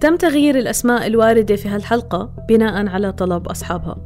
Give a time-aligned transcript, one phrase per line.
[0.00, 3.96] تم تغيير الأسماء الواردة في هالحلقة بناء على طلب أصحابها.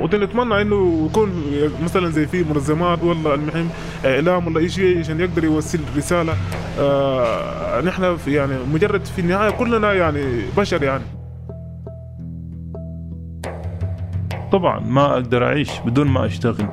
[0.00, 1.30] ونتمنى إنه يكون
[1.84, 3.68] مثلا زي في منظمات ولا المهم
[4.04, 6.34] إعلام ولا اي شيء عشان يقدر يوصل رسالة.
[6.80, 11.04] آه نحن يعني مجرد في النهاية كلنا يعني بشر يعني.
[14.52, 16.68] طبعا ما أقدر أعيش بدون ما أشتغل.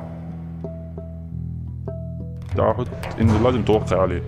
[2.56, 2.88] تعهد
[3.20, 4.22] إنه لازم توقع عليه.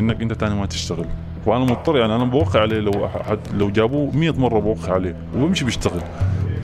[0.00, 1.06] إنك أنت تاني ما تشتغل.
[1.46, 5.64] وأنا مضطر يعني أنا بوقع عليه لو حد لو جابوه 100 مرة بوقع عليه وبمشي
[5.64, 6.02] بيشتغل.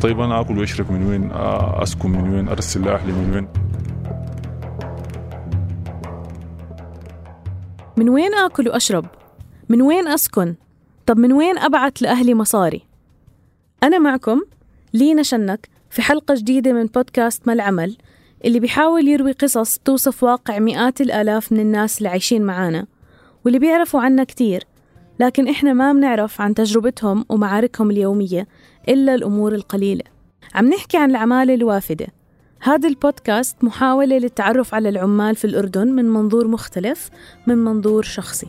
[0.03, 1.31] طيب أنا آكل وأشرب من وين؟
[1.83, 3.49] أسكن من وين؟ أرسل لأهلي من وين؟
[7.97, 9.07] من وين آكل وأشرب؟
[9.69, 10.55] من وين أسكن؟
[11.07, 12.83] طب من وين ابعت لأهلي مصاري؟
[13.83, 14.41] أنا معكم
[14.95, 17.97] لينا شنك في حلقة جديدة من بودكاست ما العمل
[18.45, 22.87] اللي بيحاول يروي قصص توصف واقع مئات الآلاف من الناس اللي عايشين معانا.
[23.45, 24.65] واللي بيعرفوا عنا كتير.
[25.21, 28.49] لكن إحنا ما بنعرف عن تجربتهم ومعاركهم اليومية
[28.89, 30.05] إلا الأمور القليلة.
[30.55, 32.07] عم نحكي عن العمالة الوافدة.
[32.61, 37.11] هذا البودكاست محاولة للتعرف على العمال في الأردن من منظور مختلف
[37.47, 38.47] من منظور شخصي.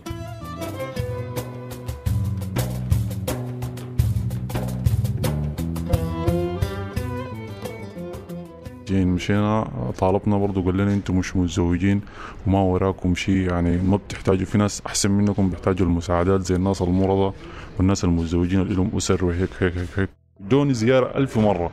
[8.93, 12.01] جين مشينا طالبنا برضو قال لنا أنتم مش متزوجين
[12.47, 17.33] وما وراكم شيء يعني ما بتحتاجوا في ناس أحسن منكم بيحتاجوا المساعدات زي الناس المرضى
[17.77, 20.09] والناس المتزوجين اللي لهم أسر وهيك هيك هيك هيك.
[20.49, 21.71] جوني زيارة ألف مرة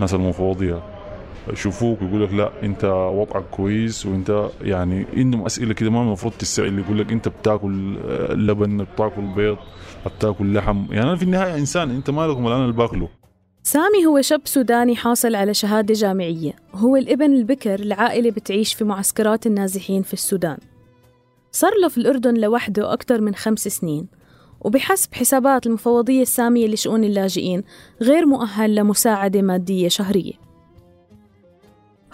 [0.00, 0.82] ناس المفوضية.
[1.52, 6.78] يشوفوك يقول لك لا انت وضعك كويس وانت يعني عندهم أسئلة كده ما المفروض تسأل
[6.78, 7.94] يقول لك انت بتاكل
[8.46, 9.56] لبن بتاكل بيض
[10.06, 10.84] بتاكل لحم.
[10.90, 13.08] يعني أنا في النهاية إنسان أنت مالك ولا أنا اللي باكله.
[13.66, 16.52] سامي هو شاب سوداني حاصل على شهادة جامعية.
[16.74, 20.58] هو الابن البكر لعائلة بتعيش في معسكرات النازحين في السودان.
[21.52, 24.06] صار له في الأردن لوحده أكثر من خمس سنين.
[24.60, 27.62] وبحسب حسابات المفوضية السامية لشؤون اللاجئين
[28.02, 30.32] غير مؤهل لمساعدة مادية شهرية.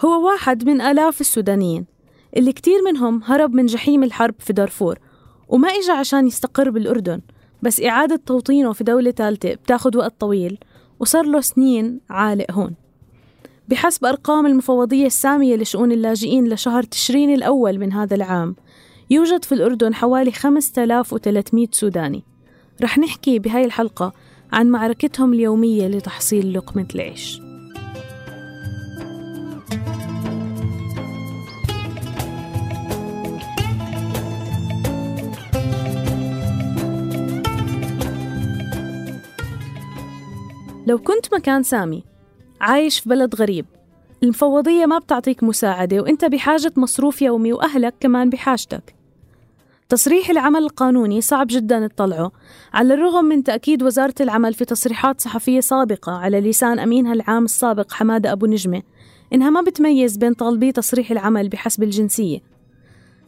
[0.05, 1.85] هو واحد من آلاف السودانيين.
[2.37, 4.99] اللي كتير منهم هرب من جحيم الحرب في دارفور
[5.47, 7.21] وما إجا عشان يستقر بالأردن
[7.63, 10.57] بس إعادة توطينه في دولة ثالثة بتاخد وقت طويل.
[11.03, 12.75] وصار له سنين عالق هون.
[13.69, 18.55] بحسب أرقام المفوضية السامية لشؤون اللاجئين لشهر تشرين الأول من هذا العام
[19.09, 22.23] يوجد في الأردن حوالي 5300 سوداني.
[22.83, 24.13] رح نحكي بهاي الحلقة
[24.51, 27.42] عن معركتهم اليومية لتحصيل لقمة العيش.
[40.87, 42.03] لو كنت مكان سامي
[42.61, 43.65] عايش في بلد غريب
[44.23, 48.95] المفوضية ما بتعطيك مساعدة وإنت بحاجة مصروف يومي وأهلك كمان بحاجتك.
[49.89, 52.31] تصريح العمل القانوني صعب جدا تطلعه
[52.73, 57.91] على الرغم من تأكيد وزارة العمل في تصريحات صحفية سابقة على لسان أمينها العام السابق
[57.91, 58.81] حمادة أبو نجمة
[59.33, 62.39] إنها ما بتميز بين طالبي تصريح العمل بحسب الجنسية.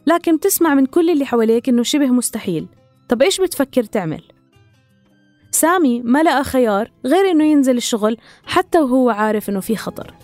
[0.06, 2.66] لكن بتسمع من كل اللي حواليك إنه شبه مستحيل.
[3.08, 4.22] طب إيش بتفكر تعمل؟
[5.50, 10.14] سامي ما لقى خيار غير إنه ينزل الشغل حتى وهو عارف إنه في خطر.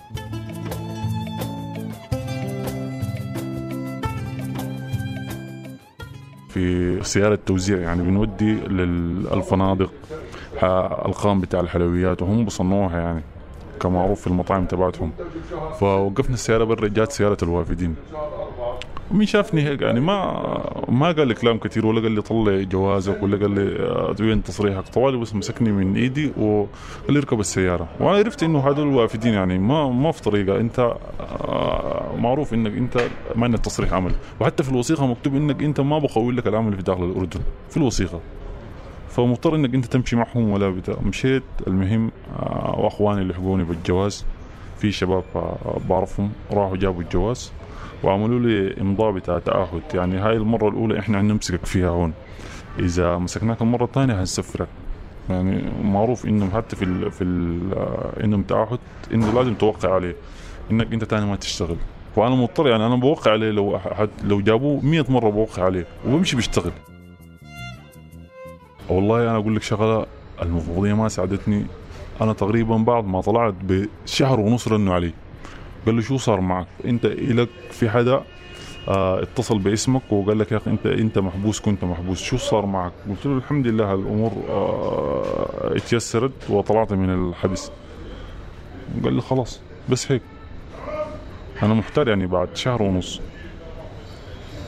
[6.49, 9.93] في سيارة توزيع يعني بنودي للفنادق
[11.07, 13.23] الخام بتاع الحلويات وهم بصنعوها يعني
[13.81, 15.13] كمعروف في المطاعم تبعتهم.
[15.81, 17.95] فوقفنا السيارة برا جات سيارة الوافدين.
[19.13, 20.43] مين شافني هيك؟ يعني ما
[20.89, 23.51] ما قال لي كلام كثير ولا قال لي طلع جوازك ولا قال
[24.21, 26.69] لي وين تصريحك طوالي بس مسكني من إيدي وقال
[27.09, 27.89] لي اركب السيارة.
[28.01, 29.59] وأنا عرفت إنه هذول الوافدين يعني.
[29.59, 30.61] ما ما في طريقة.
[30.61, 30.79] أنت
[31.21, 32.99] آه، معروف إنك أنت
[33.37, 34.13] ما عندك تصريح عمل.
[34.41, 37.41] وحتى في الوثيقة مكتوب إنك أنت ما بقول لك العمل في داخل الأردن.
[37.71, 38.21] في الوثيقة.
[39.09, 41.43] فمضطر إنك أنت تمشي معهم ولا بتاع مشيت.
[41.67, 44.25] المهم آه، وأخواني لحقوني بالجواز.
[44.79, 46.31] في شباب آه، بعرفهم.
[46.53, 47.53] راحوا جابوا الجواز.
[48.03, 52.13] وعملوا لي امضاء بتاع تعهد يعني هاي المرة الأولى إحنا نمسكك فيها هون.
[52.79, 54.69] إذا مسكناك المره الثانية هنسفرك
[55.31, 57.61] يعني معروف انهم حتى في ال في ال
[58.25, 58.79] انهم تعهد
[59.15, 60.17] إنه لازم توقع عليه.
[60.71, 61.77] إنك أنت ثاني ما تشتغل.
[62.17, 66.37] وأنا مضطر يعني أنا بوقع عليه لو حد لو جابوه 100 مرة بوقع عليه وبمشي
[66.37, 66.73] بيشتغل.
[68.89, 70.07] والله أنا أقول لك شغلة
[70.43, 71.67] المفوضيه ما ساعدتني.
[72.21, 75.13] أنا تقريبا بعد ما طلعت بشهر ونص رنوا علي.
[75.87, 78.25] قال له شو صار معك؟ انت إلك في حدا
[78.89, 82.23] آه، اتصل باسمك وقال لك يا أخي انت انت محبوس كنت محبوس.
[82.23, 87.71] شو صار معك؟ قلت له الحمد لله الأمور آه، اتيسرت وطلعت من الحبس.
[89.05, 90.23] قال لي خلاص بس هيك.
[91.63, 93.21] أنا محتار يعني بعد شهر ونص.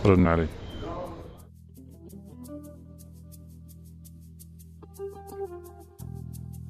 [0.07, 0.47] رن علي.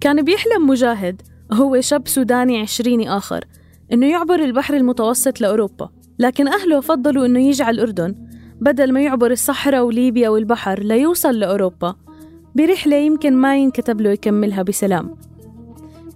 [0.00, 3.44] كان بيحلم مجاهد هو شاب سوداني عشريني آخر.
[3.92, 8.14] إنه يعبر البحر المتوسط لأوروبا لكن أهله فضلوا إنه يجي على الأردن.
[8.60, 11.94] بدل ما يعبر الصحراء وليبيا والبحر ليوصل لأوروبا.
[12.54, 15.16] برحلة يمكن ما ينكتب له يكملها بسلام.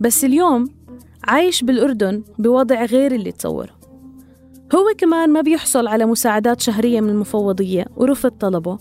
[0.01, 0.69] بس اليوم
[1.25, 3.79] عايش بالأردن بوضع غير اللي تصوره.
[4.75, 8.79] هو كمان ما بيحصل على مساعدات شهرية من المفوضية ورفض طلبه.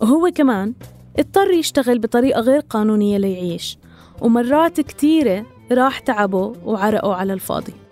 [0.00, 0.74] وهو كمان
[1.18, 3.78] اضطر يشتغل بطريقة غير قانونية ليعيش.
[4.20, 7.83] ومرات كتيرة راح تعبه وعرقه على الفاضي.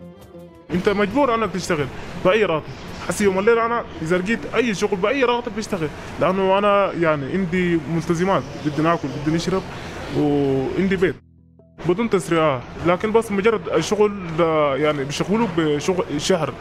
[0.74, 1.86] انت مجبور انك تشتغل
[2.24, 2.66] بأي راتب.
[3.08, 5.88] حسي يوم الليل أنا إذا لقيت أي شغل بأي راتب بشتغل
[6.20, 9.62] لأنه أنا يعني عندي ملتزمات بدي ناكل بدي نشرب
[10.18, 11.16] وعندي بيت.
[11.88, 12.62] بدون تسريعات.
[12.86, 14.12] لكن بس مجرد الشغل
[14.76, 16.54] يعني بيشغلوك بشغل شهر.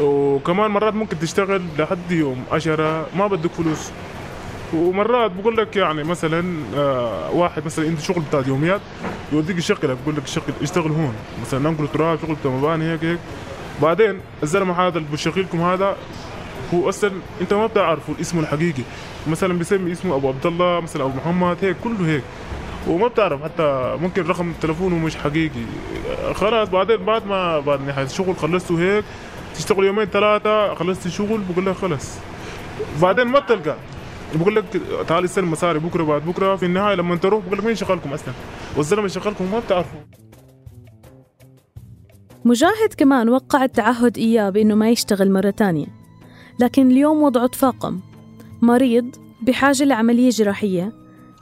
[0.00, 3.90] وكمان مرات ممكن تشتغل لحد يوم عشرة ما بدك فلوس.
[4.74, 6.44] ومرات بقول لك يعني مثلا
[6.76, 8.80] آه واحد مثلا عنده شغل بتاع يوميات
[9.32, 11.14] يوديك يشغلك بقول لك شغل اشتغل هون.
[11.42, 13.18] مثلا ننقل تراب شغل بتاع مباني هيك هيك.
[13.82, 15.96] بعدين الزلمة هذا اللي بيشغلكم هذا
[16.74, 17.10] هو أصلا
[17.40, 18.82] أنت ما بتعرفه اسمه الحقيقي.
[19.26, 22.22] مثلا بيسمي اسمه أبو عبد الله مثلا أبو محمد هيك كله هيك.
[22.88, 25.64] وما بتعرف حتى ممكن رقم تلفونه مش حقيقي.
[26.34, 29.04] خلاص بعدين بعد ما بعد نهاية الشغل خلصته هيك
[29.54, 32.18] تشتغل يومين ثلاثة خلصت الشغل بقول لك خلص.
[33.02, 33.76] بعدين ما بتلقى.
[34.34, 34.64] بقول لك
[35.08, 36.56] تعال استلم مصاري بكرة بعد بكرة.
[36.56, 38.34] في النهاية لما تروح بقول لك مين شغلكم أصلا؟
[38.76, 40.00] والزلمة شغلكم ما بتعرفوا
[42.44, 45.86] مجاهد كمان وقع التعهد إياه بإنه ما يشتغل مرة تانية.
[46.60, 48.00] لكن اليوم وضعه تفاقم.
[48.62, 50.92] مريض بحاجة لعملية جراحية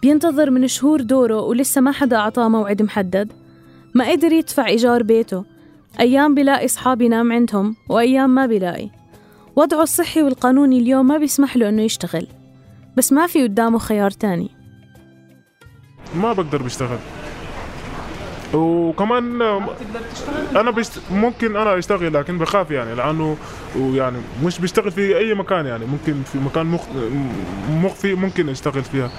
[0.03, 3.33] بينتظر من شهور دوره ولسه ما حدا أعطاه موعد محدد.
[3.95, 5.45] ما قدر يدفع إيجار بيته.
[6.01, 8.91] أيام بلاقي أصحاب ينام عندهم وأيام ما بلاقي.
[9.57, 12.27] وضعه الصحي والقانوني اليوم ما بيسمح له إنه يشتغل.
[12.97, 14.51] بس ما في قدامه خيار تاني.
[16.17, 16.99] ما بقدر بشتغل
[18.55, 19.43] وكمان
[20.57, 20.93] أنا بشت...
[21.11, 23.37] ممكن أنا أشتغل لكن بخاف يعني لأنه
[23.77, 26.83] ويعني مش بشتغل في أي مكان يعني ممكن في مكان مخ...
[27.71, 29.11] مخفي ممكن أشتغل فيها.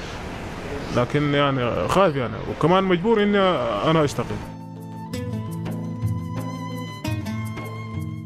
[0.97, 3.39] لكن يعني خايف يعني وكمان مجبور إني
[3.89, 4.25] أنا أشتغل.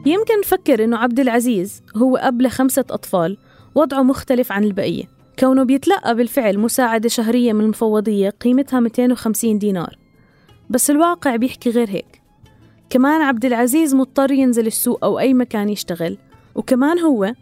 [0.06, 3.38] يمكن نفكر إنه عبد العزيز هو أب لخمسة أطفال
[3.76, 5.04] وضعه مختلف عن البقية.
[5.40, 10.07] كونه بيتلقى بالفعل مساعدة شهرية من المفوضية قيمتها 250 دينار.
[10.70, 12.22] بس الواقع بيحكي غير هيك.
[12.90, 16.18] كمان عبد العزيز مضطر ينزل السوق أو أي مكان يشتغل
[16.56, 17.34] وكمان هو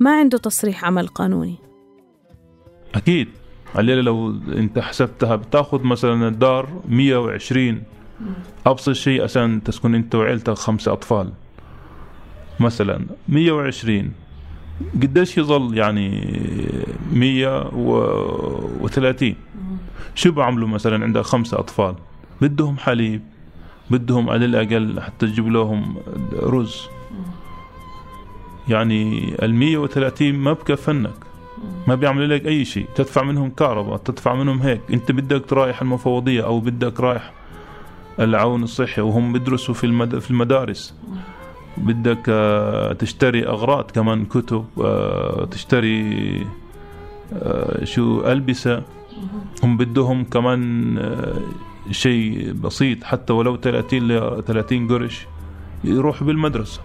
[0.00, 1.56] ما عنده تصريح عمل قانوني.
[2.94, 3.28] أكيد.
[3.78, 7.82] الليلة لو أنت حسبتها بتاخذ مثلا الدار 120
[8.66, 11.32] أبسط شيء عشان تسكن أنت وعيلتك خمسة أطفال.
[12.60, 14.12] مثلا 120
[15.02, 16.20] قديش يظل يعني
[17.12, 19.34] 130
[20.14, 21.94] شو بعملوا مثلا عندك خمسة أطفال؟
[22.40, 23.22] بدهم حليب
[23.90, 25.96] بدهم على الأقل حتى تجيب لهم
[26.32, 26.88] رز.
[28.68, 31.14] يعني ال 130 ما بكفنك.
[31.86, 32.86] ما بيعملوا لك أي شيء.
[32.94, 34.80] تدفع منهم كهرباء تدفع منهم هيك.
[34.92, 37.32] أنت بدك رايح المفوضية أو بدك رايح
[38.20, 40.94] العون الصحي وهم بيدرسوا في في المدارس.
[41.76, 46.46] بدك آه، تشتري أغراض كمان كتب آه، تشتري
[47.32, 48.82] آه، شو ألبسة.
[49.62, 50.98] هم بدهم كمان
[51.90, 55.26] شيء بسيط حتى ولو 30 ل 30 قرش
[55.84, 56.80] يروح بالمدرسة.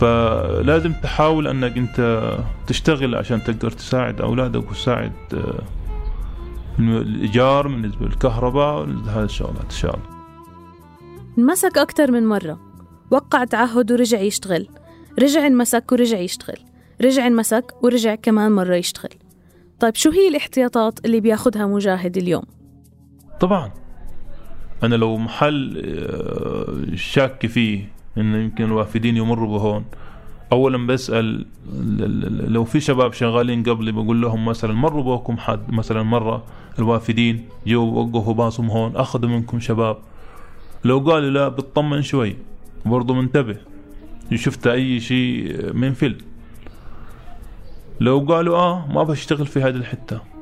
[0.00, 2.28] فلازم تحاول أنك أنت
[2.66, 5.12] تشتغل عشان تقدر تساعد أولادك وتساعد
[6.78, 10.18] الإيجار بالنسبة للكهرباء هذه الشغلات إن شاء الله.
[11.38, 12.60] انمسك أكثر من مرة.
[13.10, 14.68] وقع تعهد ورجع يشتغل.
[15.22, 16.58] رجع انمسك ورجع يشتغل.
[17.02, 19.10] رجع انمسك ورجع كمان مرة يشتغل.
[19.80, 22.42] طيب شو هي الاحتياطات اللي بياخدها مجاهد اليوم؟
[23.40, 23.70] طبعا.
[24.82, 29.84] أنا لو محل آه، شاك فيه إنه يمكن الوافدين يمروا بهون
[30.52, 31.46] اولا بسأل
[32.52, 36.44] لو في شباب شغالين قبلي بقول لهم مثلا مروا بكم حد مثلا مرة
[36.78, 39.96] الوافدين جو وقفوا باصهم هون أخذوا منكم شباب.
[40.84, 42.36] لو قالوا لا بتطمن شوي
[42.86, 43.56] برضو منتبه
[44.34, 46.18] شفت أي شيء من فيلم
[48.00, 50.37] لو قالوا آه ما بشتغل في هذه الحتة.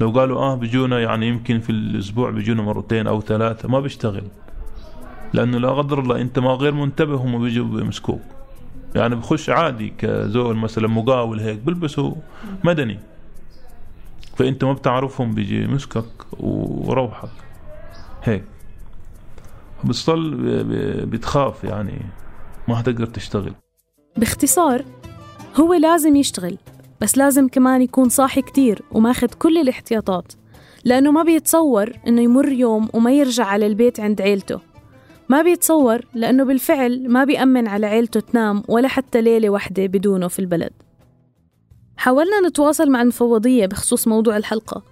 [0.00, 4.24] لو قالوا آه بيجونا يعني يمكن في الأسبوع بيجونا مرتين أو ثلاثة ما بيشتغل.
[5.32, 8.20] لأنه لا قدر الله أنت ما غير منتبه هم بيجوا بيمسكوك.
[8.94, 12.14] يعني بخش عادي كزول مثلا مقاول هيك بلبسوا
[12.64, 12.98] مدني.
[14.36, 17.30] فأنت ما بتعرفهم بيجي مسكك وروحك.
[18.22, 18.44] هيك.
[19.84, 20.36] بتصل
[21.06, 22.02] بتخاف يعني
[22.68, 23.52] ما حتقدر تشتغل.
[24.16, 24.84] باختصار
[25.60, 26.58] هو لازم يشتغل.
[27.02, 30.32] بس لازم كمان يكون صاحي كتير وماخذ كل الاحتياطات
[30.84, 34.60] لأنه ما بيتصور إنه يمر يوم وما يرجع على البيت عند عيلته.
[35.28, 40.38] ما بيتصور لأنه بالفعل ما بيأمن على عيلته تنام ولا حتى ليلة واحدة بدونه في
[40.38, 40.72] البلد.
[41.96, 44.82] حاولنا نتواصل مع المفوضية بخصوص موضوع الحلقة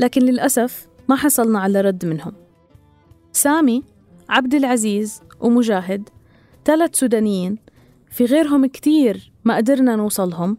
[0.00, 2.32] لكن للأسف ما حصلنا على رد منهم.
[3.32, 3.82] سامي
[4.28, 6.08] عبد العزيز ومجاهد
[6.64, 7.58] ثلاث سودانيين
[8.10, 10.56] في غيرهم كتير ما قدرنا نوصلهم.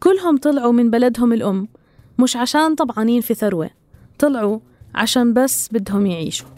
[0.00, 1.68] كلهم طلعوا من بلدهم الأم
[2.18, 3.70] مش عشان طبعانين في ثروة
[4.18, 4.58] طلعوا
[4.94, 6.48] عشان بس بدهم يعيشوا.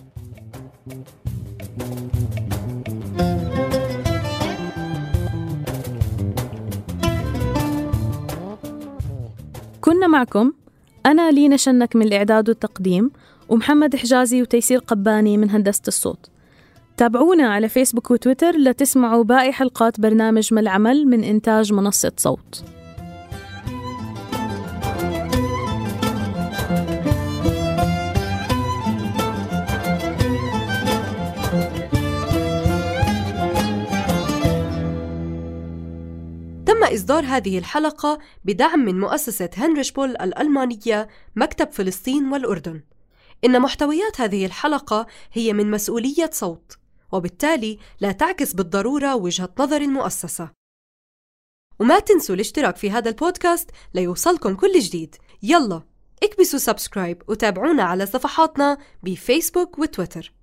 [9.80, 10.52] كنا معكم
[11.06, 13.10] أنا لينا شنك من الإعداد والتقديم
[13.48, 16.30] ومحمد حجازي وتيسير قباني من هندسة الصوت.
[16.96, 22.64] تابعونا على فيسبوك وتويتر لتسمعوا باقي حلقات برنامج ما العمل من إنتاج منصة صوت.
[36.94, 42.82] إصدار هذه الحلقة بدعم من مؤسسة هنريش بول الألمانية مكتب فلسطين والأردن.
[43.44, 46.78] إن محتويات هذه الحلقة هي من مسؤولية صوت
[47.12, 50.50] وبالتالي لا تعكس بالضرورة وجهة نظر المؤسسة.
[51.80, 55.16] وما تنسوا الاشتراك في هذا البودكاست ليوصلكم كل جديد.
[55.42, 55.82] يلا
[56.22, 60.39] اكبسوا subscribe وتابعونا على صفحاتنا بفيسبوك وتويتر.